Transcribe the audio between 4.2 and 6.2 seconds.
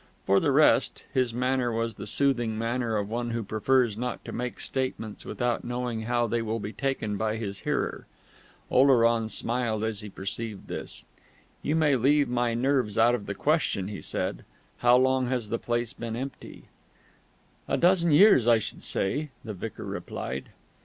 to make statements without knowing